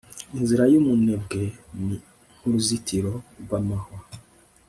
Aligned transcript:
inzira 0.37 0.63
y'umunebwe 0.71 1.41
ni 1.85 1.95
nk'uruzitiro 2.37 3.13
rw'amahwa 3.41 3.99